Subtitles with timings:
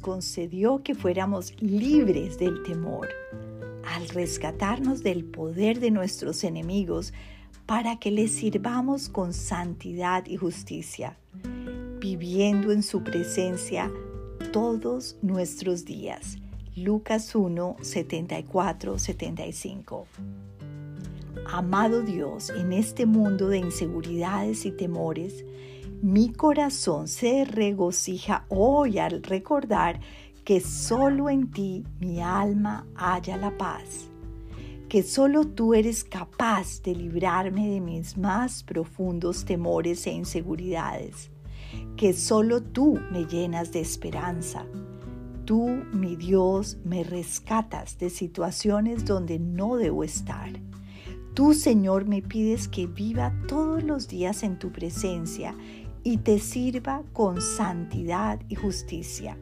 [0.00, 3.08] concedió que fuéramos libres del temor,
[3.84, 7.12] al rescatarnos del poder de nuestros enemigos
[7.66, 11.18] para que les sirvamos con santidad y justicia,
[12.00, 13.90] viviendo en su presencia
[14.52, 16.38] todos nuestros días.
[16.76, 20.06] Lucas 1, 74, 75.
[21.46, 25.44] Amado Dios, en este mundo de inseguridades y temores,
[26.04, 30.00] mi corazón se regocija hoy al recordar
[30.44, 34.10] que solo en ti mi alma haya la paz,
[34.90, 41.30] que solo tú eres capaz de librarme de mis más profundos temores e inseguridades,
[41.96, 44.66] que solo tú me llenas de esperanza.
[45.46, 50.50] Tú, mi Dios, me rescatas de situaciones donde no debo estar.
[51.32, 55.56] Tú, Señor, me pides que viva todos los días en tu presencia
[56.04, 59.36] y te sirva con santidad y justicia.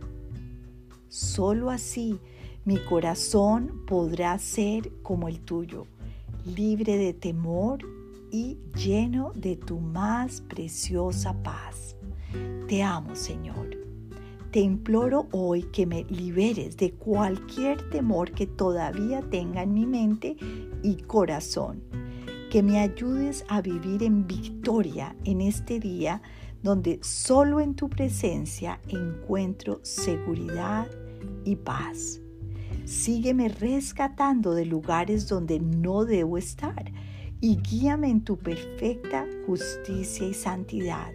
[1.08, 2.18] Solo así
[2.64, 5.86] mi corazón podrá ser como el tuyo,
[6.46, 7.80] libre de temor
[8.30, 11.96] y lleno de tu más preciosa paz.
[12.68, 13.76] Te amo, Señor.
[14.52, 20.36] Te imploro hoy que me liberes de cualquier temor que todavía tenga en mi mente
[20.82, 21.82] y corazón.
[22.50, 26.22] Que me ayudes a vivir en victoria en este día
[26.62, 30.88] donde solo en tu presencia encuentro seguridad
[31.44, 32.20] y paz.
[32.84, 36.92] Sígueme rescatando de lugares donde no debo estar
[37.40, 41.12] y guíame en tu perfecta justicia y santidad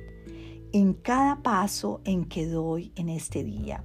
[0.74, 3.84] en cada paso en que doy en este día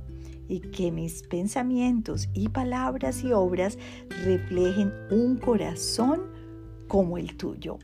[0.48, 3.78] y que mis pensamientos y palabras y obras
[4.24, 6.22] reflejen un corazón
[6.88, 7.78] como el tuyo.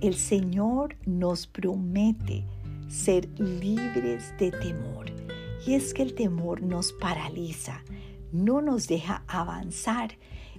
[0.00, 2.44] El Señor nos promete
[2.88, 5.06] ser libres de temor.
[5.66, 7.82] Y es que el temor nos paraliza,
[8.32, 10.12] no nos deja avanzar.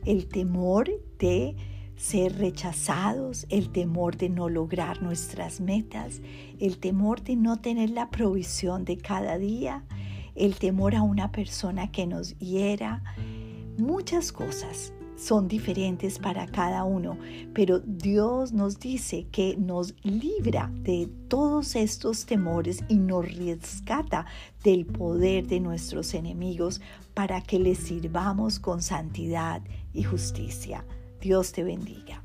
[0.06, 1.56] El temor de
[1.96, 6.22] ser rechazados, el temor de no lograr nuestras metas,
[6.60, 9.84] el temor de no tener la provisión de cada día,
[10.36, 13.04] el temor a una persona que nos hiera,
[13.78, 17.18] muchas cosas son diferentes para cada uno,
[17.54, 24.26] pero Dios nos dice que nos libra de todos estos temores y nos rescata
[24.64, 26.82] del poder de nuestros enemigos
[27.14, 29.62] para que les sirvamos con santidad
[29.94, 30.86] y justicia.
[31.20, 32.24] Dios te bendiga.